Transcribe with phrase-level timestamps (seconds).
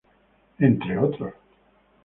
[0.57, 1.35] Entre otros.